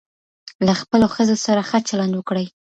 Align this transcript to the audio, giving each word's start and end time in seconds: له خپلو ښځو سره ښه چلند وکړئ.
له 0.65 0.73
خپلو 0.81 1.05
ښځو 1.15 1.35
سره 1.45 1.61
ښه 1.69 1.79
چلند 1.89 2.13
وکړئ. 2.15 2.45